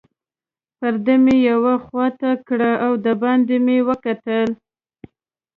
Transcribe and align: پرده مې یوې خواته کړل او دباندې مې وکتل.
پرده 0.77 1.15
مې 1.23 1.35
یوې 1.49 1.75
خواته 1.85 2.29
کړل 2.47 2.75
او 2.85 2.91
دباندې 3.05 3.57
مې 3.65 3.77
وکتل. 3.89 4.49